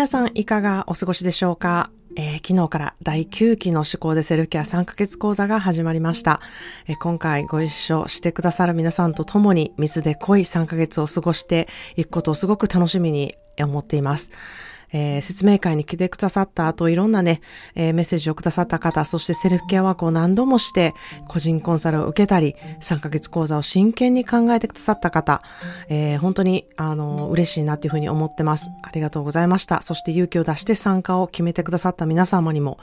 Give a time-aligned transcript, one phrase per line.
[0.00, 6.40] 皆さんいかがお過ごしでしょうか、えー、昨日から第9期の思考でセルフケア3ヶ月講座が始まりました、
[6.86, 14.30] えー、今回ご一緒してくださる皆さんと共に水で濃い3ヶ月を過ごしていくことをすごく楽しみに思っています。
[14.92, 17.40] えー、説明会に来てくださった後、いろんなね、
[17.74, 20.94] えー、メッセージをくださった方、そしてセルフケアワークを何度もして、
[21.28, 25.42] 個人コンサルを受けたり、3ヶ月講座を真剣に考えてくださった方、
[25.88, 28.70] えー、本当に、あの、嬉しいなっていうふうに思ってます。
[28.82, 29.82] ありがとうございました。
[29.82, 32.78] そして勇気を出して参加を決めてくださった皆様にも、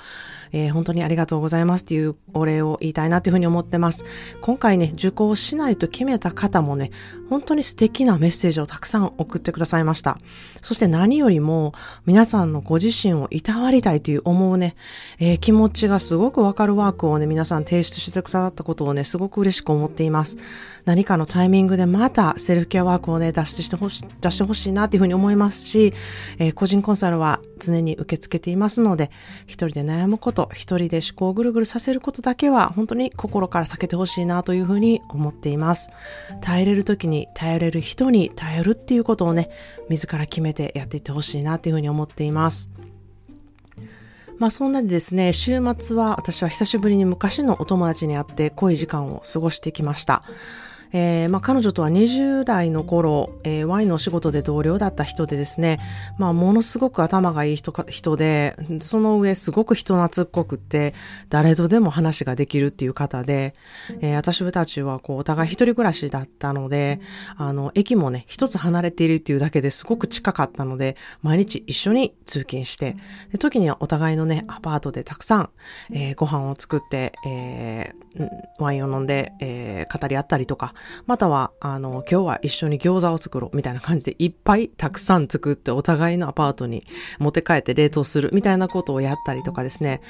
[0.51, 4.05] えー、本当にありがとうございますっていうお礼を言いたいなっていうふうに思ってます。
[4.41, 6.91] 今回ね、受講しないと決めた方もね、
[7.29, 10.17] 本当に素敵なメッセージをたくさん送ってくださいました。
[10.61, 11.73] そして何よりも、
[12.07, 14.77] 皆さんのご自身をいたわりたいという思うね、
[15.19, 20.37] えー、気持ちがすごくわかるワークをね、皆さん提出してくださったことをね、すごく嬉しく思っています。
[20.87, 25.93] 何かのタイミングでまたセルフケアワークをね、出してほし出してほしいなっていうふうに思いますし、
[26.39, 29.11] えー、個人コンサルは常に受け付けていますので、
[29.47, 35.89] 一人で悩むこと、一人で思考をぐるぐるさせることだけは本当に心から避けてほしいなというふうに思っています。
[36.39, 39.49] 耐えれる時に頼れる人に頼るっていうことをね、
[39.89, 42.69] 自ら決めてやっていってほしいなというふうに思っています。
[44.39, 50.23] まあそんなでですね、週末は私は久しぶりに昔のお友達に会って濃い時間を過ごしてきました。
[50.93, 55.79] えー、まあ、彼女とは20代の頃、えー、ワインの仕事で同僚だった人でですね、
[56.17, 60.93] まあ、ものすごく頭がいい人か人で、その上すごく人懐っこくって、
[61.29, 63.53] 誰とでも話ができるっていう方で、
[64.01, 66.99] えー、私たちはこう、お互い一人暮らしだったので、
[67.35, 72.95] あの、駅もね、一つ離れているっていうだけですごく近かったので、毎日一緒に通勤して、
[73.31, 75.49] で時にはお互いのね、アパートでたくさん、
[75.91, 78.06] えー、ご飯を作って、えー、
[78.59, 80.73] ワインを飲んで、えー、語り合ったりとか、
[81.05, 86.85] または、あの、今日は一緒に餃子を作ろうみたいな感じでいっぱいたくさん作ってお互いのアパートに
[87.19, 90.01] 持って帰って冷凍するみたいなことをやったりとかですね、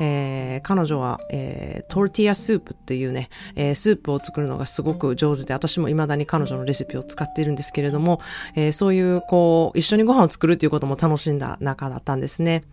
[0.00, 8.20] えー、彼女は、えー、トルティアスープっていうね、えー、スープを作るのがすごく上手で、私も未だに彼女のレシピを使っているんですけれども、
[8.54, 12.64] えー、そういう、こう、一緒にご飯を作るっていうことも楽しんだ中だったんですね。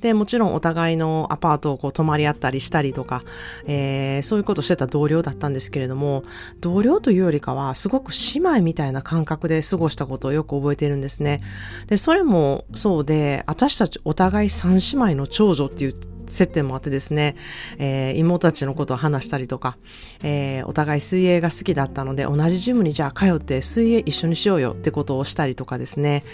[0.00, 3.20] で、もちろんお互いのアパートをこう泊まり合ったりしたりとか、
[3.66, 6.22] えー、そういうことしてた同僚だったんですけれども、
[6.60, 11.40] 同僚というよりかは、すごく姉妹みたいな感覚で過ごしたことをよく覚えているんですね。
[11.86, 14.80] で、それもそうで、私たちお互い三姉
[15.12, 15.94] 妹の長女っていう
[16.28, 17.36] 接点もあってですね、
[17.78, 19.76] えー、妹たちのことを話したりとか、
[20.22, 26.24] えー、お互い水泳が好きだったので、同じジムにじゃあ通って水泳一緒にしようよってことをしたりとかですね、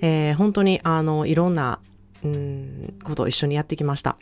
[0.00, 1.80] えー、本当にあの、いろんな、
[2.22, 4.16] うん、ことを一緒にやってきました。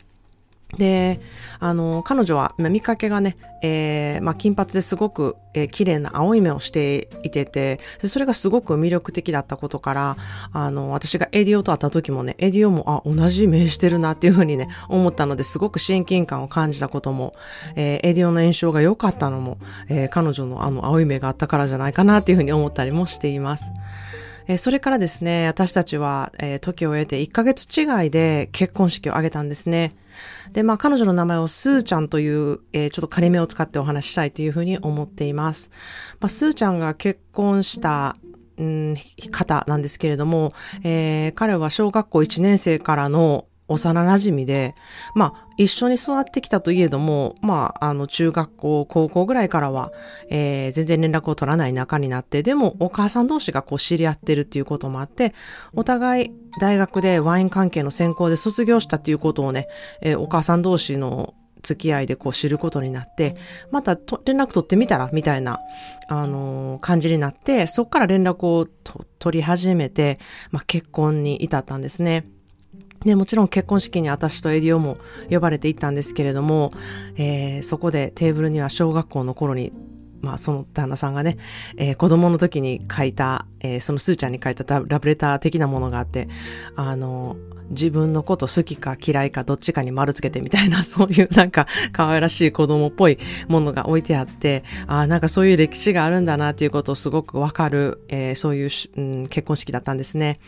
[0.77, 1.19] で、
[1.59, 10.17] あの、彼女は、見かけがね、えー、まあ、金髪ですごく、えー、綺麗な青い目をしていて、それがすごく魅力的だったことから、
[10.53, 17.33] あの、私がエディオと会った時もね、エディオも、あ、同じ目してるなっていうふうにね、思ったので、すごく親近感を感じたことも、
[17.75, 23.71] えー、エディオの印象が良かったのも、えー、彼女のあの、青い目があったからじゃないかなっていうふうに思ったりもしています。
[24.49, 29.91] えー、それからですね、私たちは、えー、時を経て1ヶ月違いで結婚式を挙げたんですね。
[30.53, 35.69] で、まあ彼女の名前をスーちゃんという、えー、ちょっと仮名を使ってお話ししたいというふうに思っています。
[36.19, 38.15] まあ、スーちゃんが結婚した
[38.57, 38.95] うん、
[39.31, 40.51] 方なんですけれども、
[40.83, 44.75] えー、彼は小学校1年生からの幼馴染で、
[45.15, 49.91] まあ、一緒に育ってきたといえども、まあ、あの、中学校、高校ぐらいからは、
[50.29, 55.33] えー、全然連絡を取らない仲になって、でも、お母さん同士がこう知り合ってるっていうこともあって、
[55.73, 59.67] お互い大学でワイン関係の専攻で卒業したっていうことをね、
[60.01, 63.35] えー、お母さん同士の付き合いでこう知ることになって、
[63.71, 65.59] またと連絡取ってみたらみたいな、
[66.07, 70.19] あのー、感じになって、そこから連絡をと取り始めて、
[70.51, 72.25] まあ、結婚に至ったんですね。
[73.05, 74.97] で、もちろん結婚式に私とエディオも
[75.29, 76.71] 呼ばれていったんですけれども、
[77.15, 79.71] えー、そこでテーブルには小学校の頃に、
[80.21, 81.37] まあその旦那さんがね、
[81.77, 86.27] えー、子供の時に書いたえー、そのスーちゃんに書いたラブレター的なものがあって、
[86.75, 87.35] あの、
[87.69, 93.17] 自分のこと好きか嫌いかどっちかに丸つけてみたいな、 そういうなんか可愛らしい子供っぽい
[93.47, 100.39] ものが置いてあって、ああ、なんかそういう歴史があるんだなっていうことをすごくわかる、えー、そういう、うん、結婚式だったんですね。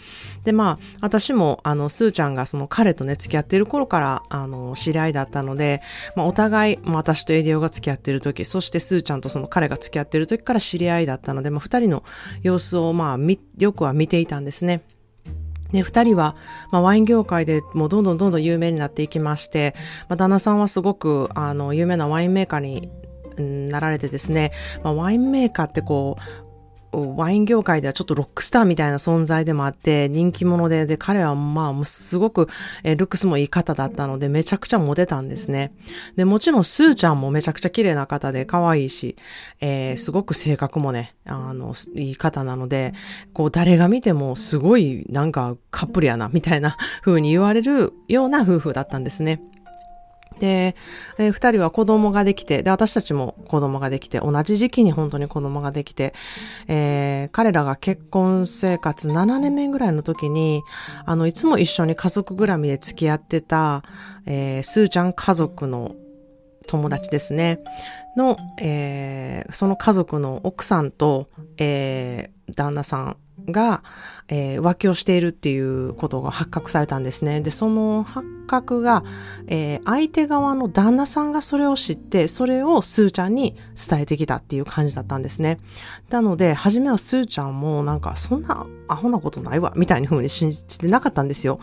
[0.44, 5.82] で、まあ、私も、あの、スーちゃんがその彼とね、付き合ってる頃から、あの、知り合いだったので、
[6.16, 12.04] まあ、お互い、まあ、私とエディオが付き合ってる時、そしてスーちゃんとその彼が付き合ってる時から知り合いだったので、まあ、二人の
[12.42, 13.20] 様子を、まあ、
[13.58, 14.84] よくは見ていたんですね。
[15.72, 16.36] で、二人は、
[16.72, 19.76] まあ、ワイン業界でもうどんどんどんどん有名になっていきまして、
[20.10, 22.90] まあ、旦那さんはすごく、あの、有名なワインメーカーに
[23.70, 24.52] なられてですね、
[24.84, 26.22] まあ、ワインメーカーってこう、
[26.92, 32.48] ワイン業界ではちょっとロックスターみたいな存在でもあって人気者で、で、彼はまあ、すごく、
[32.84, 35.72] えルックスもいい方だったので、めちゃくちゃモテたんですね。
[36.18, 39.16] で、もちろん、スーちゃんもめちゃくちゃ綺麗な方で可愛いし、
[39.62, 42.94] えー、すごく性格もね、あの、いい方なので、
[43.34, 49.42] こう、誰が見てもすごいなんかカップルやな、みたいな風に言われるような夫婦だったんですね。
[50.42, 50.76] で、
[51.20, 56.16] えー、二人は子供ができて、で、私たちも子供ができて、同じ時期に本当に子供ができて、
[56.68, 60.64] えー、彼らが結婚生活7年目ぐらいの時に、
[61.06, 63.84] あの、いつも一緒に家族ぐらみで付き合ってた、
[64.26, 65.96] えー、スーちゃん家族の
[66.68, 67.60] 友達ですね。
[68.18, 73.18] の、えー、その家族の奥さんと、えー、旦那さん
[73.48, 73.84] が、
[74.28, 77.42] えー、浮気をしているっていうことが発覚されたんですね。
[77.42, 79.04] で、その発覚が、
[79.48, 83.56] えー、相手側の旦那さんがそれを知って、それをスーちゃんに
[83.90, 85.60] 伝えてきたっていう感じだったんですね。
[86.10, 91.60] なので、初めはスーちゃんもなんか、そんなアホなことないわ、みたいな風に信じてなかったんですよ。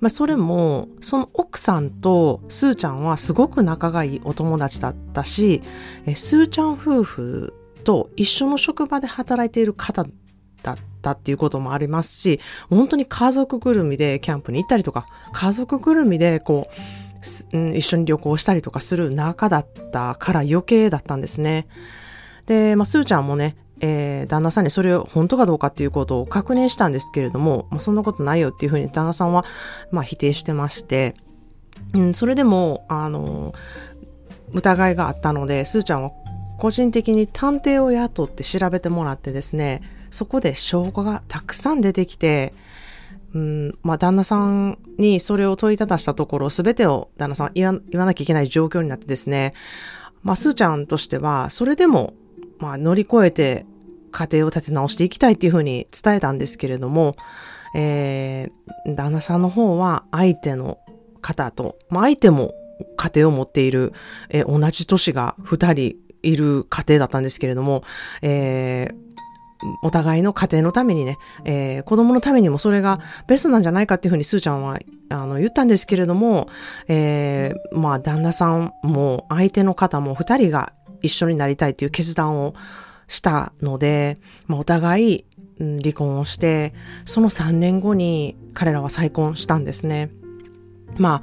[0.00, 5.62] まあ、それも、その奥さんとスーちゃんはすごく仲がいいお友達だったし、
[6.06, 7.54] えー、スーちゃん夫婦
[7.84, 10.06] と一緒の職場で働いている方
[10.62, 16.68] だったっていうこともありますし、本当に家族ぐるみでキャンプに行ったりとか、家族ぐるみでこ
[17.52, 21.66] う、うん、一緒に旅行したりとかする仲だったから余計だったんですね。
[22.46, 29.44] で、まあ、スーちゃんもね、えー、旦那さんにそれを本当かどうかっていうことを確認したんですけれども、まあ、そんなことないよっていうふうに旦那さんは、
[29.90, 31.14] まあ、否定してまして、
[31.94, 33.54] うん、それでも、あの、
[34.52, 36.10] 疑いがあったので、スーちゃんは
[36.58, 42.52] 個人的に探偵を雇って調べてもらってですね、そこで証拠がたくさん出てきて、
[43.32, 49.54] うん、まあ、旦那さんにそれを問いただしたところ、すべてを旦那さん言わ言わなきゃいけない状況になってですね、
[50.22, 52.14] まあ、スーちゃんとしては、それでも、
[52.58, 53.66] まあ、乗り越えて
[54.10, 57.14] 家庭を立て直していきたいっていうふうに伝えたんですけれども、
[57.74, 60.78] えー、旦那さんの方は相手の
[61.20, 62.54] 方と、まあ、相手も
[62.96, 63.92] 家庭を持っている、
[64.30, 67.82] えー、同じ年が二人いる家庭だったんですけれども、
[68.22, 69.09] えー、
[69.82, 74.78] お互いの家庭のためにね、えー、子供のためにもそれがベストなんじゃないかっていうふうにスーちゃんは
[75.10, 76.48] あの言ったんですけれども、
[76.88, 80.72] えー、まあ旦那さんも相手の方も二人が
[81.02, 82.54] 一緒になりたいっていう決断を
[83.06, 85.24] したので、まあ、お互い、
[85.58, 86.72] 離婚をして、
[87.04, 90.10] その3年後に彼らは再婚したんですね。
[90.96, 91.22] ま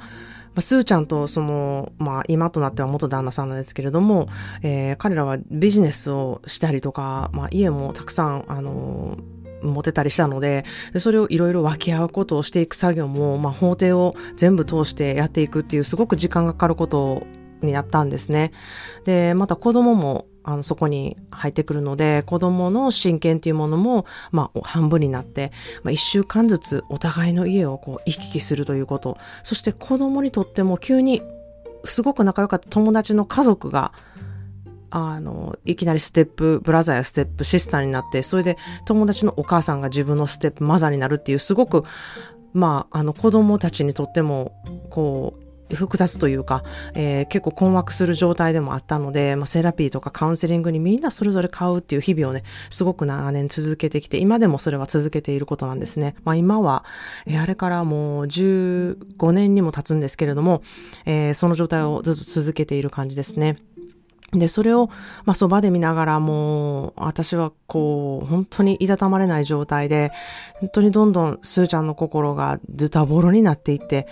[0.58, 4.28] あ、スーちゃんとその、まあ、今となっては元旦那さんなんですけれども、
[4.62, 9.16] えー、彼らはビジネスをしたりとか、まあ、家もたくさん、あの、
[9.62, 10.64] 持てたりしたので、
[10.96, 17.26] それをいろいろ分け合うことをしていく作業も、まあ、法廷を全部通してやっていくっていう、すごく時間がかかること
[17.62, 18.52] になったんですね。
[19.04, 25.52] で、また子供も、あの、そこに入ってくるので、子供の親権っていうものも、まあ、半分になって、
[25.82, 29.18] まあ、一週間ずつお互いの家をこう、行き来するということ。
[29.42, 31.20] そして子供にとっても急に、
[31.84, 33.92] すごく仲良かった友達の家族が、
[34.88, 41.82] あの、いきなりステップブラザーやステップシスターになって、それで友達のお母さんが自分のステップマザーになるっていう、すごく、
[42.54, 44.52] まあ、あの子供たちにとっても、
[44.88, 56.14] こう、複雑というか、えー、結構困惑する状態でもあったので、まあ、セラピーとかカウンセリングにみんなそれぞれ買うっていう日々をね、すごく長年続けてきて、今でもそれは続けていることなんですね。
[56.24, 56.84] まあ今は、
[57.26, 60.62] えー、あれからもう15年にも経つんですけれども、
[61.06, 63.56] えー、その状態をずっと続けている感じですね。
[64.32, 64.88] で、それを、
[65.24, 70.10] まあ、そばで見ながらもう、私はこう、本当にいたたまれない状態で、
[70.60, 74.06] 本当にどんどんスーちゃんの心がズタボロになっていって、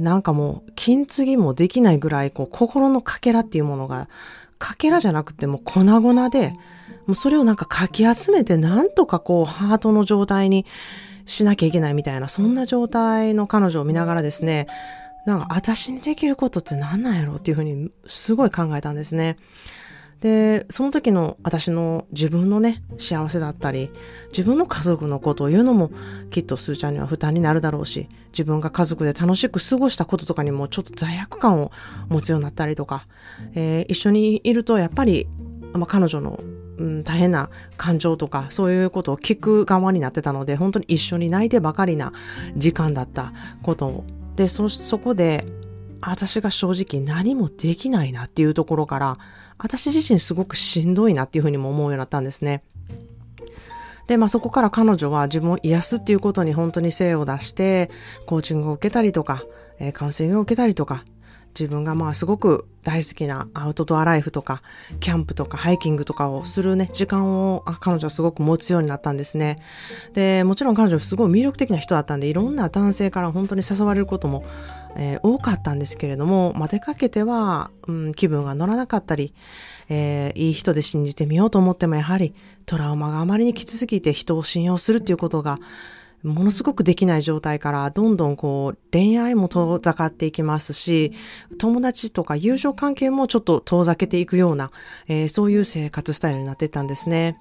[0.00, 4.08] なんかもう、金継ぎもできないぐらい、こう、心のかけらっていうものが、
[4.58, 6.50] かけらじゃなくても粉々で、
[7.06, 10.66] もうそれをなんかかき集めて、なんとかこう、ハートの状態に
[11.26, 14.66] しなきゃいけないみたいな、そんな状態の彼女を見ながらですね、
[15.26, 19.36] なんか、私にできることって何なんやろうっていうふうに、すごい考えたんですね。
[20.20, 23.90] で、その時の私の自分のね、幸せだったり、
[24.28, 25.90] 自分の家族のことを言うのも
[26.30, 31.72] きっとすーちゃんには負担になるだろうし、自分が家族で楽しく過ごしたこととかにもちょっと罪悪感を
[32.08, 33.02] 持つようになったりとか、
[33.54, 35.26] えー、一緒にいるとやっぱり、
[35.72, 36.40] まあ、彼女の
[36.80, 42.12] うん、大変な感情とかそういうことを聞く側になってたので本当に一緒に泣いてばかりな
[42.56, 44.02] 時間だったこと
[44.36, 45.44] でそそこで
[46.00, 49.16] 私が正直何もできないなっていうところから
[49.58, 52.62] 私自身すごくしんどいなっていうふうにも思うようになったんですね。
[54.10, 57.90] で、まあそこから彼女は自分を癒すっていうことに本当に精を出して、
[58.26, 59.44] コーチングを受けたりとか、
[59.78, 61.04] え、カウンセリングを受けたりとか、
[61.50, 64.62] 自分がまあすごく大好きなアウトドアライフとか、
[64.98, 69.58] キャンプとかハイキングとかをするね、時間を彼女はすごく持つようになったんですね。
[70.12, 74.44] で、もちろん彼女すごい魅力的な人だったんで、いろんな男性から本当に誘われることも、
[74.96, 79.34] えー、多かったんですけれども、まあ、出かけては、うん、気分が乗らなかったり、
[79.88, 82.34] えー、いい人で信じてみようと思ってもやはり
[82.66, 85.58] トラウマがあまりにきつすぎて人を信用するっていうことが
[86.22, 91.12] ものすごくできない状態からどんどんこう恋愛も遠ざかっていきますし、
[91.58, 94.70] 友達とか友情関係もちょっと遠ざけていくような、
[95.08, 97.38] えー、そういう生活スタイルになってたんですね。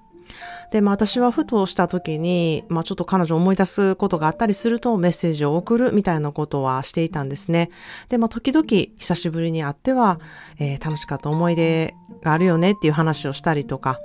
[0.72, 7.70] で、まあ私はふとした時に、まあちょっと彼女を思い出すことがあったりするとメッセージを送るみたいなことはしていたんですね。
[8.10, 10.20] で、まあ時々久しぶりに会っては、
[10.60, 11.94] えー、楽しかった思い出
[12.24, 14.00] があるよねっていう話をしたりとか、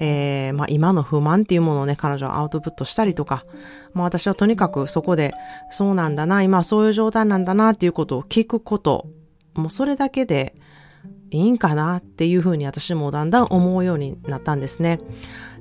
[0.00, 3.42] えー、まあ今の不満っていうものをね、彼女はアウトプットしたりとか、
[3.94, 5.32] まあ私はとにかくそこで、
[5.70, 9.06] そうなんだな、今そういう状態なんだなっていうことを聞くこと、
[9.54, 10.54] もうそれだけで
[11.30, 15.00] いいんかなっていうふうに私もだんだん思うようになったんですね。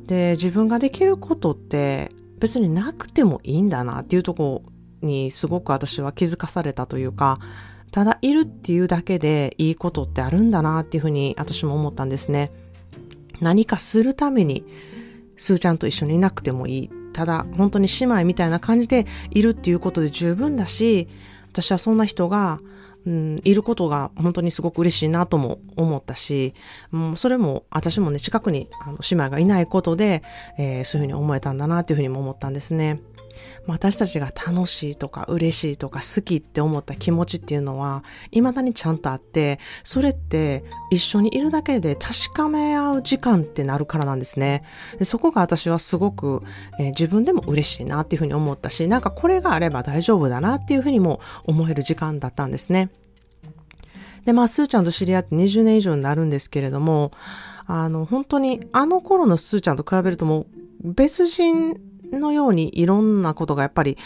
[0.05, 4.63] で、自分ができることって別になくてもいいんだなっていうとこ
[5.01, 7.37] にすごく私は気づかされたというか、
[7.91, 12.51] ただいるっていうだけでいいことってあるんだなっていうふうに私も思ったんですね。
[13.41, 14.63] 何かするために、
[15.35, 16.89] すーちゃんと一緒にいなくてもいい。
[17.13, 21.07] ただ、本当に姉妹みたいな感じでいるっていうことで十分だし、
[21.51, 22.59] 私はそんな人が、
[23.05, 26.53] うん、いることが本当にすごく嬉しいなとも思ったし、
[26.91, 30.23] うんそれも私もね、近くにあの姉妹がいないことで、
[30.57, 33.01] えー、そういうふうに思えたんだなというふうにも思ったんですね。
[33.67, 44.63] 私たちが楽しいとか嬉しいとか好きって思った気持ちっていうのは未だにちゃんとあって、それって一緒にいるだけで確かめ合う時間ってなるからなんですね。
[44.97, 46.43] でそこが私はすごく、
[46.79, 52.89] えー、自分でも嬉しいなっていうふうに思ったし、なんかこれがあれば大丈夫だなっていうふうにも思える時間だったんですね。
[54.25, 57.11] で、まあ、スーちゃんと知り合って20年以上になるんですけれども、
[57.65, 61.79] あの、本当にあの頃のスーちゃんと比べるともう別人
[62.19, 63.97] のようにいろんなことがやっぱり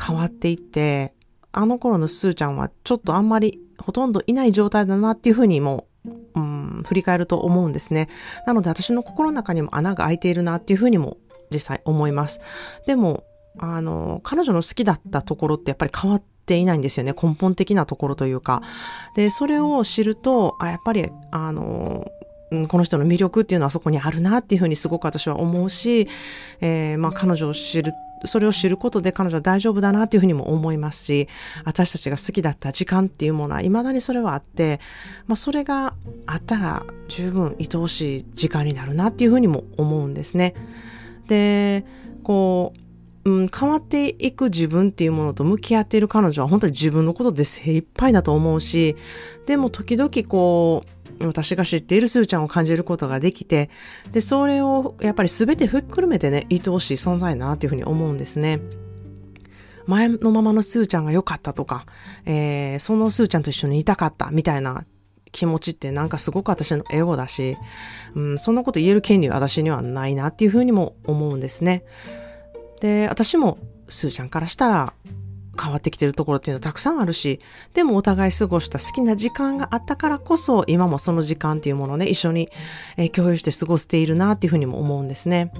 [0.00, 1.14] 変わっていって、
[1.52, 5.86] あの頃のスーちゃんはちょっとあんまりほとんどいない状態だなっていうふうにも、
[6.34, 8.08] うん、振り返ると思うんですね。
[8.46, 11.18] なので私の心の中にも穴が開いているなっていうふうにも
[11.50, 12.40] 実際思います。
[12.86, 13.24] でも、
[13.58, 17.14] あの、彼女の好きだったところってやっぱり変わっていないんですよね。
[17.20, 18.62] 根本的なところというか。
[19.14, 22.06] で、それを知ると、あ、やっぱり、あの、
[22.68, 26.08] この人の魅力っていうのはそこにあるなっていうふうにすごく私は思うし、
[26.60, 27.92] えー、まあ彼女を知る
[28.24, 31.28] それを知ることで彼女は大丈夫だなっていうふうにも思いますし、
[31.64, 34.80] 私たちが好きだった時間っていうものは未だにそれはあって、
[35.26, 35.94] まあそれが
[36.26, 40.54] あったら十分愛おしい時間になるなっていうふうにも思うんですね。
[41.26, 41.84] で、
[42.22, 42.72] こ
[43.24, 48.96] う、うん、変わっていく自分っていうものと向き合っている彼女は本当に自分のことで精一杯だと思うし、
[49.46, 53.70] でも時々こう、私が知っているスーちゃんを感じることができて、
[54.12, 58.60] で、それをやっぱり全てふっくるめてね、愛おしい存在だなっていうふうに思うんですね。
[59.86, 61.86] 前のままのスーちゃんが良かったとか、
[62.24, 64.84] えー、そのスーちゃんと一緒にいたかったみたいな
[65.32, 67.56] 気持ちってなんかすごく私のエゴだし、
[68.14, 71.84] うん、そんなこと言える権利は私にはないなっていうふうにも思うんですね。
[72.80, 74.94] で、私もスーちゃんからしたら、
[75.60, 77.40] 変わってきてるところっていうのはたくさんあるし、
[77.74, 82.48] でもお互い過ごした好きな時間があったからこそ、今もその時間っていうものをね、一緒に、
[82.96, 85.52] え共有して過ごしているなっていうふうにも思うんですね。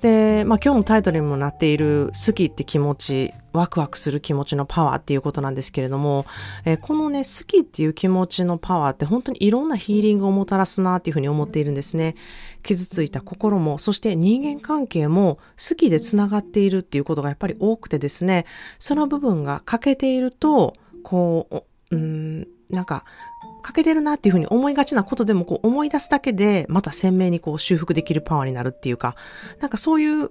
[0.00, 6.26] で、まあ今日のタイトルにもなっている好きって気持ち、ワクワクする気持ちのパワーっていうことなんですけれども、
[6.64, 12.14] えー、このね、好きっていう気持ちのパワーって本当にいろんなヒーリングをもたらすなっていうふうに思っているんですね。
[12.62, 15.38] 傷ついた心も、そして人間関係も
[15.68, 18.44] 好きで繋がっているっていうことがやっぱり多くてですね、
[18.78, 21.48] その部分が欠けていると、こ
[21.90, 23.04] う、うん、なんか、
[23.68, 29.14] 欠けてるなっていうふうに思いがちなことでもこう思い出すだけでまた鮮明にこう修復できるパワーになるっていうか、
[29.60, 30.30] なんかそういう、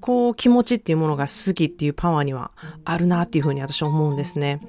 [0.00, 2.52] こう気持ちっていうものが好きっていうパワーには
[2.84, 4.60] あるなっていうふうに私は思うんですね。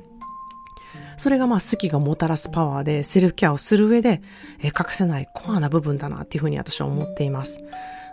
[1.20, 4.22] それがまあ好きがもたらすパワーでセルフケアをする上で、
[4.64, 7.62] え欠かせないコアな部分だなっていうふうに私は思っています。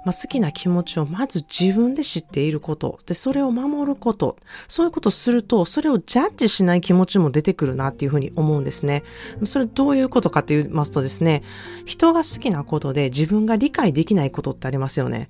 [0.04, 4.36] まあ、好きな気持ちをまず自分で知っていること、で、それを守ること、
[4.66, 9.04] そういうことをすると、それをジャッジしない気持ちも出てくるなっていうふうに思うんですね。
[9.44, 11.44] それどういうことかと言いますとですね、
[11.84, 15.28] 人が好きなことで自分が理解できないことってありますよね。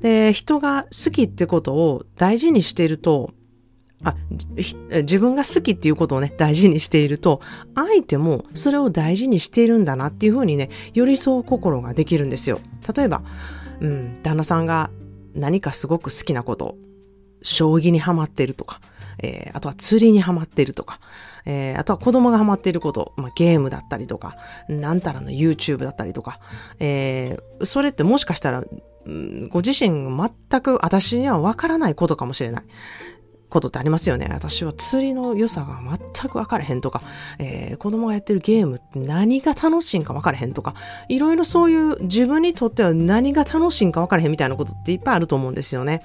[0.00, 3.30] で、人が好きってことを大事にしていると、
[4.04, 4.14] あ、
[4.56, 7.40] 自分が好きっていうことをね、大事にしていると、
[7.74, 12.60] 相手もそれを大事にしているんだなっていうふうにね、寄り添う心ができるんですよ。
[12.94, 13.22] 例えば、
[13.80, 14.90] うん、旦那さんが
[15.34, 16.76] 何かすごく好きなこと、
[17.42, 18.80] 将棋にハマってるとか、
[19.22, 21.00] えー、あとは釣りにハマってるとか、
[21.46, 24.36] えー、あとは子供がハマっていること、まあ、ゲームだったりとか、
[24.68, 26.40] なんたらの YouTube だったりとか、
[26.80, 28.64] えー、それってもしかしたら、
[29.50, 30.08] ご自身
[30.50, 32.64] 全く私にはわからないことかもしれない。
[33.48, 34.28] ことってありますよね。
[34.30, 37.00] 私は釣りの良さが全く分からへんとか、
[37.38, 40.74] えー、子供がやってるゲームって何が楽しいんか分からへんとか、
[41.08, 46.02] いろいろそういう自分にとっては何が楽しいんか分からへんみたいなことっていっぱいあると思うんですよね。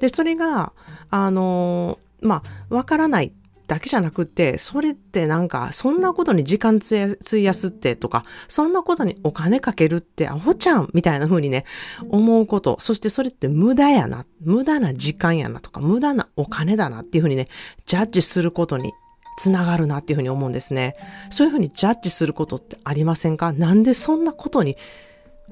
[0.00, 0.72] で、それが、
[1.10, 3.32] あのー、まあ、分からない
[3.72, 11.64] だけじゃなくて、それってなんか、そんなことに時間費やすってとか、そんなことにお金かけるってアホちゃんみたいな風にね、
[12.10, 17.46] 思うこと、そしてそれって無駄やな、無駄な時間やなとか、無駄なお金だなっていう風にね、
[17.86, 18.92] ジャッジすることに
[19.38, 20.92] つながるなっていう風に思うんですね。
[21.30, 23.54] そういう風にジャッジすることってありませんか？
[23.54, 24.76] なんでそんなことに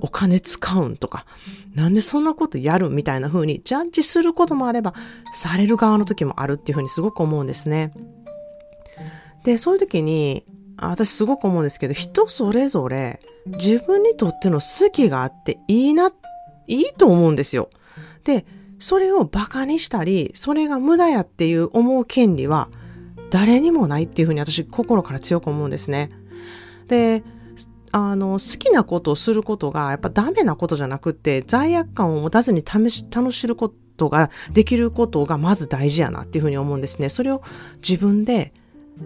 [0.00, 1.26] お金使うんとか、
[1.74, 4.94] なんでそんなことやるみたいな風にジャッジすることもあれば、
[5.32, 7.92] される側の時もあるっていう風にすごく思うんですね。
[9.44, 10.44] で、そういう時に、
[10.76, 16.10] 私すごく思うんですけど、人それぞれ自分にとっての好きがあっていいな、
[16.66, 17.68] いいと思うんですよ。
[18.24, 18.46] で、
[18.78, 22.68] それを馬鹿にしたり、それが無駄やっていう思う権利は
[23.30, 26.08] 誰にもないっていうふうに私心から強く思うんですね。
[26.88, 27.22] で、
[27.92, 37.08] あの、好きなことをすることがやっぱダメなことじゃなくて、罪悪感を持たずに試し、楽しることができることがまず大事やなっていうふうに思うんですね。
[37.08, 37.42] それを
[37.86, 38.52] 自分で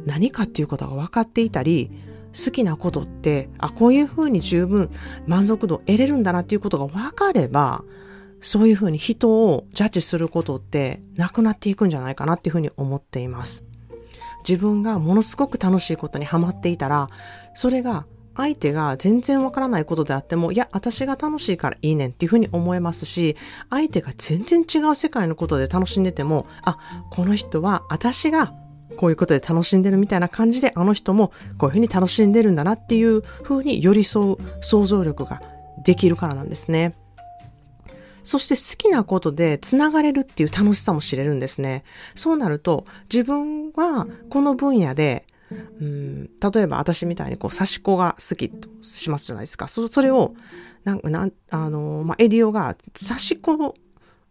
[0.06, 1.90] 何かっていうことが分かっていたり、
[2.34, 4.90] 好きなことって、あ、こういうふうに十分
[5.26, 7.84] 満足度を得れるんだなっていうことが分かれば、
[8.40, 13.64] そういうふうに人をジャッジすることってなくなっていくんじゃないかなっていうふうに思っています。
[14.46, 17.06] 自分がものすごく楽しいことにハマっていたら、
[17.54, 18.04] それが
[18.36, 23.36] 相手が全然わからないことであっても、いや、私が楽しいからいいねんっていうふうに思えますし、
[23.70, 26.78] 相手が全然違う世界のことで楽しんでても、あ、
[27.10, 28.52] この人は私が
[28.96, 35.40] こういうことで楽しんでるみたいな感じで、あの人もこういうふうに楽しんでるんだなっていうふうに寄り添う想像力が
[35.84, 36.96] できるからなんですね。
[38.22, 41.84] そして好きなことで繋がれるっていう楽しさも知れるんですね。
[42.14, 49.68] そうなると、自分はこの分野でうん、例えば私みたいにこう、刺し子が好きとしますじゃないですか。
[49.68, 50.34] そそれを、
[50.84, 52.76] なんなん、あの、まあ、エディオが
[53.08, 53.74] 刺し子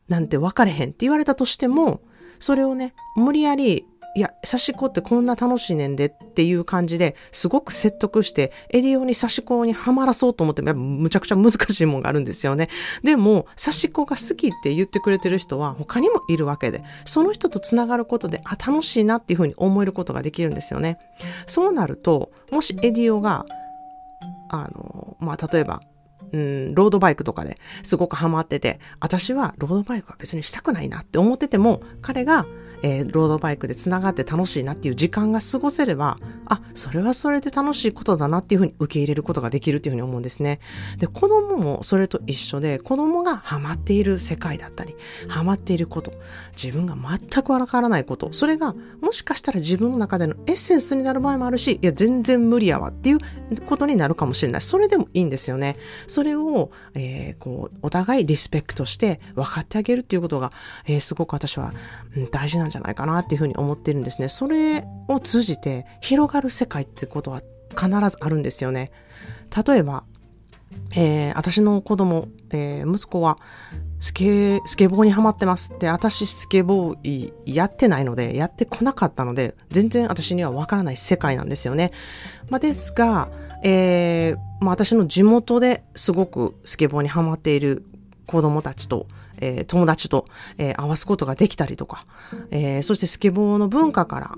[0.07, 2.01] なんて分かれへんって言われたとしても、
[2.39, 12.69] それをね、無理やりいや、刺し子ってこんな楽しいねんでっていう感じですごく説得して、エディオに刺し子にはまらそうと思っても、やっぱむちゃくちゃ難しいもんがあるんですよね。
[13.03, 20.99] でも、刺し子が好きって言ってくれてる人は他にもいるわけで、その人と繋がることで、あ、楽しいなっていうふうに思えることができるんですよね。
[21.47, 23.45] そうなると、もしエディオが、
[24.49, 25.81] あの、まあ、例えば、
[26.31, 32.45] うん、ロードバイクとかですごくハマってて、私はロードバイクは別にしたくないなって思ってても、彼が
[32.83, 40.59] えー、ロードバイクで繋がって楽しいなっていう時間が過ごせれば、あ、それはそれで楽しいことだなっていうふうに受け入れることができるっていうふうに思うんですね。
[40.97, 44.95] で、子供もそれと一緒で、子供がハマっている世界だったり、
[45.29, 46.11] ハマっていること、
[46.61, 53.19] 自分が全くわからないこと、それがもしかしたら自分の中でのエッセンスになる場合もあるし、いや、全然無理やわっていう
[53.65, 54.61] ことになるかもしれない。
[54.61, 55.77] それでもいいんですよね。
[56.07, 60.51] それを、えー、こう、お互いリスペクトして分かってあげるっていうことが、
[60.85, 61.73] えー、すごく私は、
[62.17, 64.27] うん、大事なんじゃないかなっていうふうに思ってるんですね。
[64.27, 68.91] それを通じて広がる世界ってことは必ずあるんですよね。
[69.65, 70.03] 例えば、
[70.95, 73.37] えー、私の子供、えー、息子は
[73.99, 75.73] スケ、スケボーにハマってます。
[75.79, 81.91] で、私スケボーやってないので、やってこなかったので、全然私にはわからない世界なんですよね。
[82.49, 83.29] まあ、ですが、
[83.63, 87.85] えー、まあ、私の地元ですごくスケボーにハマっている
[88.25, 89.07] 子供たちと、
[89.43, 90.25] えー、友達と、
[90.57, 92.05] えー、合わすことができたりとか、
[92.51, 94.35] えー、そしてスケボーの文化から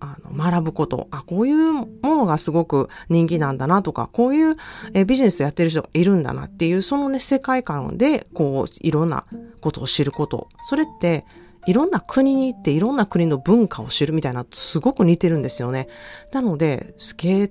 [0.00, 4.56] あの学ぶこと、あ、こういうものがすごく人気なんだなとか、こういう、
[4.94, 9.24] えビジネスをやってる人がいるんだなっていう、そのね、世界観で、こう、いろんな
[9.60, 10.48] ことを知ること。
[10.64, 11.24] それって、
[11.66, 15.86] いろんな国に行っていろんな国の文化を知るみたいなすごく似てるんですよね。
[16.32, 17.50] なので、スケー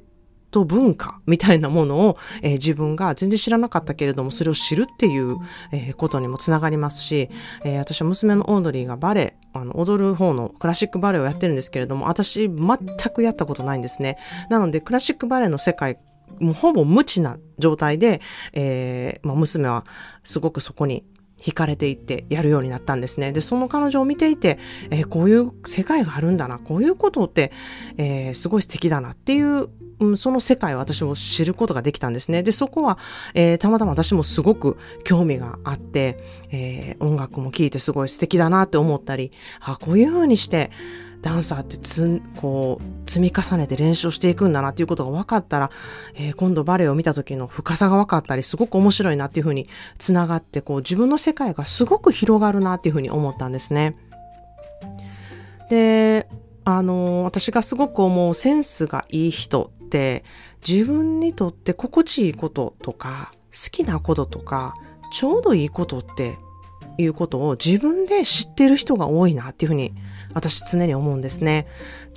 [0.52, 5.38] ト文化みたいなものを、えー、自分が全然知らなかったけれども、それを知るっていう、
[5.72, 7.30] えー、ことにもつながりますし、
[7.64, 12.78] えー、私は娘のオードリーがバレエ、あの、踊る方のクラシックバレエをやってるんですけれども、私全
[13.14, 14.18] くやったことないんですね。
[14.50, 15.98] なので、クラシックバレエの世界
[16.40, 18.22] もうほぼ無知な状態で、
[18.54, 19.84] えー、まあ、娘は
[20.24, 21.04] すごくそこに
[21.42, 23.32] 惹かれていってやるようになったんですね。
[23.32, 24.60] で、その彼女を見ていて、
[24.92, 27.52] えー、こういう世界があるんだな、こういうことって、
[27.98, 29.70] えー、すごい素敵だなっていう、
[30.02, 32.44] うん、その世界を私も知ることができたんですね。
[32.44, 32.98] で、そこは、
[33.34, 36.18] えー、たまたま私もすごく興味があって、
[36.52, 40.72] えー音楽も聴いてすごい素敵だなって思ったり、あ、こういう風にして、
[41.22, 45.70] ダンサーってつこう積み重ねて練習していくんだなっていうことが分かったら、
[46.16, 49.68] えー、今度バレエを見た時の深さが分かったりすごく面白いなっていうふうに
[50.00, 53.96] つながってこう自分の世界がすごく広がるなっていうふうに思ったんですね。
[55.70, 56.28] で
[56.66, 60.24] あの私がすごく思うセンスがいい人って
[60.66, 64.74] 自分にとって心地いいこととか好きなこととか
[65.12, 66.38] ちょうどいいことって
[66.98, 69.94] いうことを自分で知ってる人が多いなっていうふうに
[70.34, 71.68] 私常に思うんですね。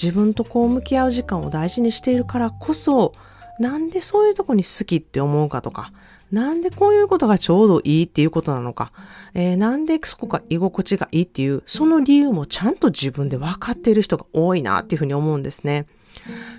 [0.01, 3.13] 自分とこう向き合う時間を大事にしているからこそ、
[3.59, 5.93] なんでそういうとこに好きって思うかとか、
[6.31, 8.91] なんでこういうことがちょうどいいっていうことなのか、
[9.35, 15.87] えー、なんでそこが居心地がいいっていう、その理由もちゃんと自分で分かっている人が多いなっていうふうに思うんですね。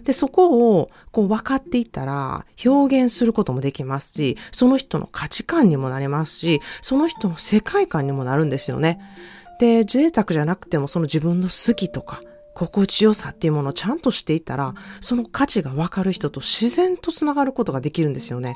[0.04, 9.00] で、そこをこう分かっていったら表現することもできますし、その人の価値観にもなりますし、その人の世界観にもなるんですよね。
[9.60, 12.20] で、贅沢じゃなくてもその自分の好きとか、
[12.54, 18.56] 心地よさっていうものをちゃんとしていたら、その価値がわかる人と自然とつながることができるんですよね。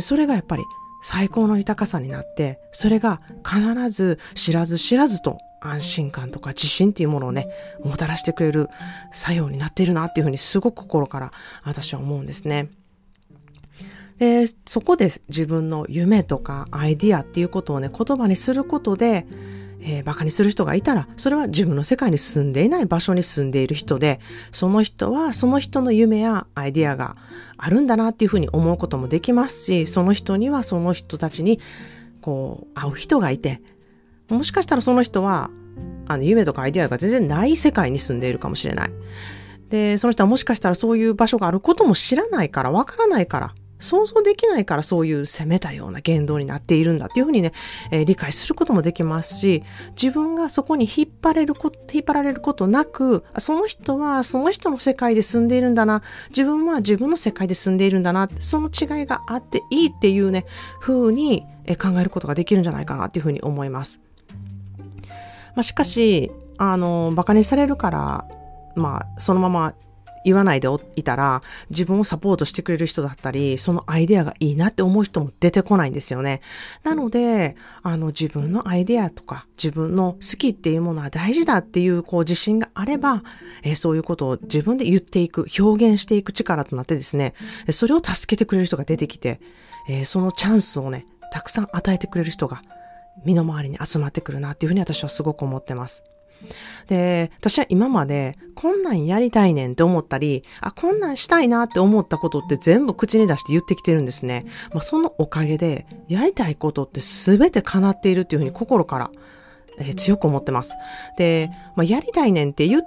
[0.00, 0.62] それがやっぱり
[1.02, 7.48] 最高の豊かさになって、それが必ず知らず知らずと安心感とか自信っていうものをね、
[7.84, 8.68] もたらしてくれる
[9.12, 11.30] 作用になっているなっていうふうにすごく心から
[11.64, 12.70] 私は思うんですね。
[14.18, 19.26] で、そこで自分の夢とかアイディアっていうことをね、言葉にすることで、
[19.80, 27.16] えー、馬鹿にする人がいたら、それは自分の世界に住んでいない場所に住んでいる人で、その人はその人の夢やアイディアが
[27.56, 31.60] あるんだなっていうふうに思うこともできますし、その人にはその人たちに、
[32.20, 33.60] こう、会う人がいて、
[34.30, 35.50] もしかしたらその人は、
[36.06, 38.90] あの、夢とかアイデアが全然ない世界に住んでいるかもしれない。
[39.68, 47.52] で、その人はもしかしたらそういう場所があることも知らないから、わからないから、想像できないからそういう攻めたような言動になっているんだっていうふうにね、
[47.90, 49.62] えー、理解することもできますし、
[50.00, 60.44] 自分がそこに引っ張れること、引っ張られることなく、その人はその人の世界で住んでいるんだな、自分は自分の世界で住んでいるんだな、その違いがあっていいっていうね、
[60.80, 61.44] 風に
[61.80, 64.00] 考えることができるんじゃないかなっていうふうに思います。
[65.58, 68.28] まあ、しかし、あの、馬鹿にされるから、
[68.76, 69.74] まあ、そのまま
[70.24, 76.42] 言わないでいたら、自分をサポートしてくれる人だったり、そのアイデアがいいなって思う人も出てこないんですよね。
[76.84, 83.24] なので、あの、自分のアイデアとか、自分の好きっていうものは大事だっていう、こう、自信があれば、
[83.64, 87.34] え、そういうことを自分で言っていく、表現していく力となってですね、
[87.72, 89.40] それを助けてくれる人が出てきて、
[89.88, 92.60] え、そのチャンスをね、たくさん与えてくれる人が
[93.24, 96.04] 身の回りに集まってくるなっていうふうに私はすごく思ってます。
[96.86, 104.44] で、私は今まで、こんなんやりたいねんって思ったり、あ、こんなんしたいなって思ったことって全部口に出して言ってきてるんですね。
[104.72, 109.10] まあ、そのおかげで、やりたいことって全て叶っているっていうふうに心から、
[109.78, 110.74] えー、強く思ってます。
[111.16, 112.82] で、まあ、やりたいねんって言っ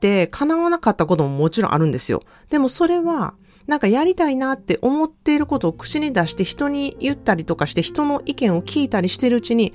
[0.00, 2.20] て叶わなかったことももちろんあるんですよ。
[2.50, 3.34] でもそれは、
[3.66, 9.72] なんかやりたいなって思っていることを口に出して人に言ったりとかして人の意見を聞いたりしてるうちに、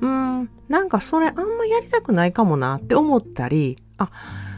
[0.00, 0.08] うー
[0.42, 4.10] ん、なんかそれあんまやりたくないかもなって思ったり、あ、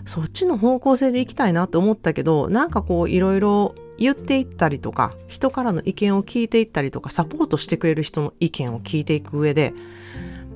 [0.04, 9.72] そっちの方向性で行きたいなって思ったけど、なんかこういろいろ言っていったりとか、人からの意見を聞いていったりとか、サポートしてくれる人の意見を聞いていく上で、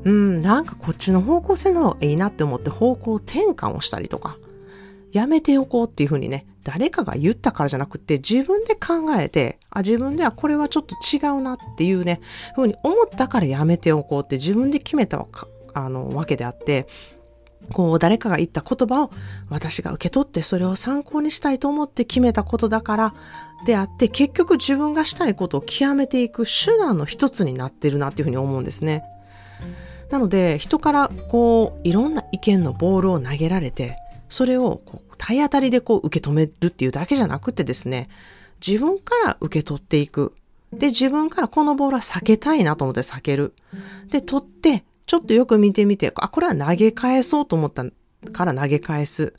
[0.04, 4.36] うん、なんかこっちの方向性の方がいいなって思って方向転換をしたりとか、
[5.12, 12.20] やめておこうっていうふうにね、誰かが言ったからじゃなくて、自分で考えて、あ、自分ではこれはちょっと違うなっていうね、
[12.54, 15.26] ふうに思ったからやめておこうって自分で決めた
[15.72, 16.86] あのわけであって、
[17.72, 19.10] こう誰かが言った言葉を
[19.48, 23.14] 私が受け取ってそれを参考にしたいと思って決めたことだから
[23.66, 29.02] であって結局自分がしたいことを極めていく手段の一つになってるなっていうふうに思うんですね。
[30.10, 33.96] なので人からこういろんな意見のボールを投げられて
[34.28, 38.08] それをこう体当たりでこう受け止めるっていうだけじゃなくてですね、
[38.66, 40.34] 自分から受け取っていく。
[40.72, 43.52] で、自分からこのボールは避けたいなと思って避ける。
[44.10, 47.84] で、取ってちょっとよく見てみて、あ、これは投げ返そうと思った
[48.32, 49.34] から投げ返す。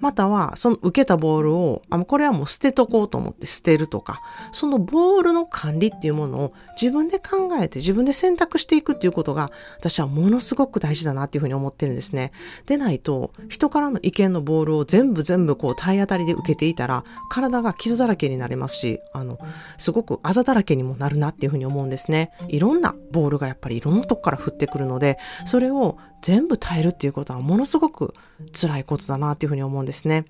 [0.00, 4.20] または、その受けたボールを、あ、これはもう捨てとこうと思って捨てるとか、
[4.52, 12.32] そのボールの管理っていうものを自分で考えて自分で選択していくっていうことが、私はものすごく大事だなっていうふうに思ってるんですね。
[12.66, 19.38] でないと、人からの意見のボールを全部全部こう体当たりで受けていたら、体が傷だらけになりますし、あの、
[19.78, 22.32] すごくあざだらけにもなるなっていうふうに思うんですね。
[22.48, 28.14] いろんなボールがやっぱりいろんなとこから降ってくるので、それを全部耐えるっていうことはものすごく
[28.58, 30.24] 辛いことだなっていうふうに思うんですね。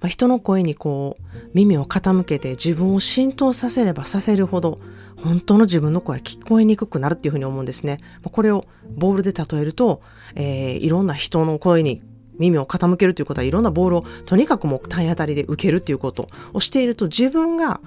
[0.00, 4.78] まあ、人の声にこう耳を傾けて自分を浸透させればさせるほど
[5.16, 7.96] 本当の自分の声は聞こえにくくなるっていうふうに思うんですね。
[8.16, 10.02] まあ、これをボールで例えると、
[10.34, 12.02] えー、いろんな人の声に
[12.38, 17.80] 耳を傾けるということはいろんなボールをとにかくもう体当たりで受けるっていうことをしていると自分が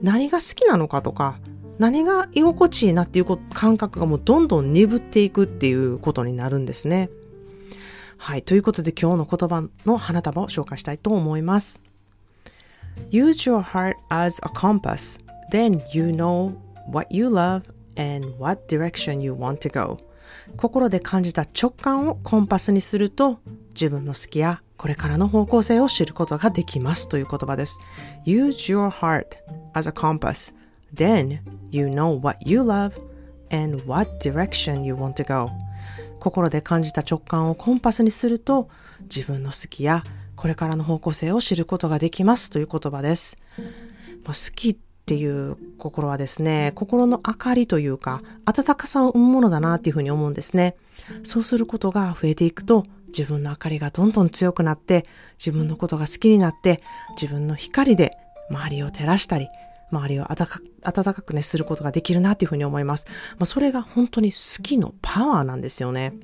[0.00, 1.36] 何が好きなのかとか
[1.78, 7.10] 何が居心地いいなっていう感覚がもうどんどん鈍っていくっていうことになるんですね。
[8.18, 8.42] はい。
[8.42, 11.82] ということで今日の言葉の花束を紹介したいと思います。
[13.10, 15.20] Use your heart as a compass.
[15.50, 16.54] Then you know
[16.90, 17.62] what you love
[17.96, 19.98] and what direction you want to go.
[20.56, 27.80] 心で感じた直感をコンパスにすると自分の好きやこれからの方向性を知ることができますという言葉です。
[28.24, 29.26] Use your heart
[29.74, 30.54] as a compass.
[30.94, 32.92] Then you know what you love
[33.50, 35.50] and what direction you want to go.
[36.20, 38.68] 心で感じた直感をコンパスにすると
[39.02, 40.04] 自分の好きや
[40.36, 43.38] これからの方向性を知ることができますという言葉です。
[44.24, 50.76] ま、好きっていう心はですね、心の明かりというか温かさを生むものだなっていうふうに思うんですね。
[51.24, 55.06] そうすることが増えていくと自分の明かりがどんどん強くなって
[55.38, 56.80] 自分のことが好きになって
[57.20, 58.16] 自分の光で
[58.50, 59.48] 周りを照らしたり
[59.92, 63.06] 周りを暖かくね、することができるなっていうふうに思います。
[63.38, 66.14] まあ、それが本当に好きのパワーなんですよね。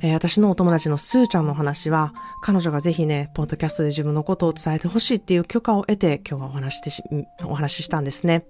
[0.00, 7.02] えー、私のお友達のスーちゃんの話は、彼女がぜひね、ポッドキャストで自分のことを伝えてほしいっていう許可を得て、今日はお話しし、
[7.44, 8.44] お話ししたんですね。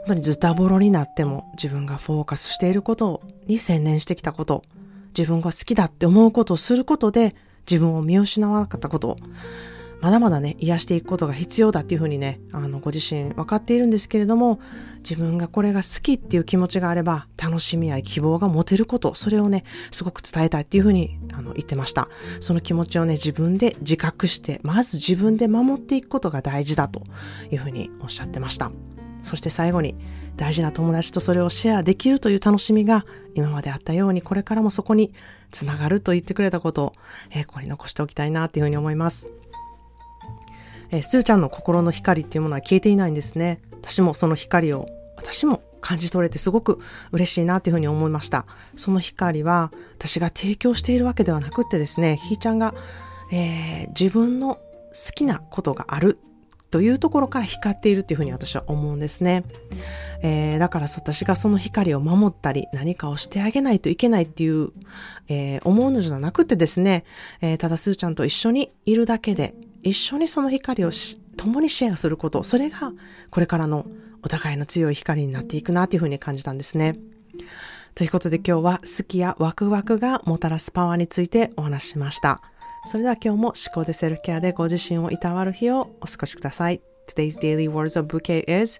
[0.00, 4.62] 本当にズタボロになっても、自分がフォーカスしていることに専念してきたこと、
[5.16, 7.34] 自分が好きだって思うことをすることで、
[7.68, 9.16] 自分を見失わなかったこと、
[10.00, 14.60] まだまだね、癒していくことが必要だっていうふうにね、あの、ご自身分かっているんですけれども、
[14.98, 22.08] 自分がこれが好きっていう気持ちがあれば、楽しみや希望が持てること、それをね、すごく伝えたいっていうふうに、あの、言ってました。
[22.40, 27.02] その気持ちをね、自分で自覚して、まず自分で守っていくことが大事だと
[27.50, 28.70] いうふうにおっしゃってました。
[29.22, 29.96] そして最後に、
[30.36, 35.12] 大事な友達とそれをシェアできるという楽しみが、今まであったように、これからもそこに
[35.50, 36.92] つながると言ってくれたことを、
[37.30, 39.30] えー、ここに残しておきたいなっていうふうに思います。
[40.90, 43.60] えー、スーちゃんの心の光っていうものは消えていないんですね。
[43.72, 46.80] 私もその光を、私も感じ取れてすごく
[47.12, 48.46] 嬉しいなっていうふうに思いました。
[48.76, 52.74] その光は私が提供しているわけではなくってですね、ひーちゃんが、
[53.32, 54.60] えー、自分の好
[55.14, 56.18] きなことがある
[56.70, 59.44] というところから光っているっていうふうに私は思うんですね。
[60.22, 64.70] えー、だから私がその光を守ったり何かをしてあげないといけないっていう、
[65.28, 67.04] えー、思うのじゃなくてですね、
[67.40, 69.54] えー、ただすーちゃんと一緒にいるだけで
[69.86, 70.90] 一緒にその光を
[71.36, 72.92] 共にシェアすること、それが
[73.30, 73.86] これからの
[74.22, 76.96] お互いの強い光になっていくなというふうに感じたんですね。
[77.94, 82.42] ということで今日は好きやワクワクがもたらすパワーについてお話ししました。
[82.84, 86.80] それでは今日も思考でセルフケアでご自身をいたわる日をお過ごしください。
[87.08, 88.78] Today's daily words of bouquet is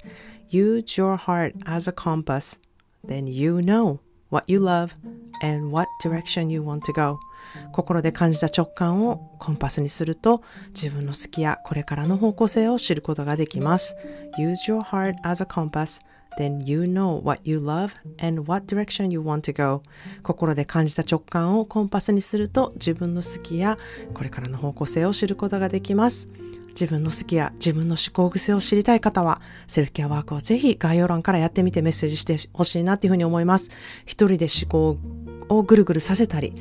[0.50, 2.58] Use your heart as a compass.
[3.06, 4.94] Then you know what you love
[5.42, 7.18] and what direction you want to go.
[7.72, 13.96] 心で感じた直感をコンパスにすると自分の好きやこれからの方向性を知ることができます。
[14.38, 16.00] Use your heart as a compass.
[16.38, 19.82] Then you know what you love and what direction you want to go.
[20.22, 23.78] 心で感じた直感をコンパスにすると自分の好きや
[24.12, 26.28] これからの方向性を知ることができます。
[26.78, 33.70] 自分の好きや自分の思考癖を知りたい方は、セルフケアワークをぜひ概要欄からやってみてメッセージしてほしいなっていうふうに思います。
[34.04, 34.98] 一人で思考
[35.48, 36.52] をぐるぐるさせたり、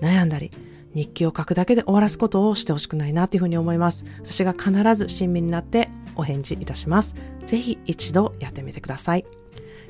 [0.00, 0.50] 悩んだり、
[0.94, 4.04] 日記を書くだけで終わらすことをしてほしくないなというふうに思います。
[4.22, 7.14] 私が必ず親身になってお返事いたします。
[7.46, 9.24] ぜひ一度やってみてください。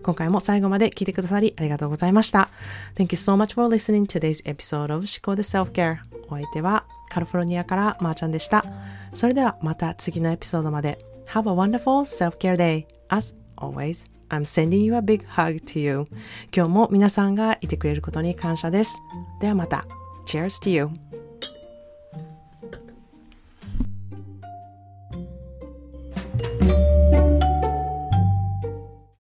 [0.02, 2.50] 今回も最後まで聞いてくださりありがとうございました。
[2.94, 5.98] Thank you so much for listening to today's episode of 思考で Self-Care。
[6.28, 8.64] お相手はカリフォルニアからまーちゃんでした。
[9.12, 10.98] それではまた次のエピソードまで。
[11.26, 12.86] Have a wonderful self-care day.
[13.08, 16.06] As always, I'm sending you a big hug to you.
[16.54, 19.02] 今日も皆さんがいてくれることに感謝です。
[19.40, 19.86] ではまた。
[20.26, 21.03] Cheers to you.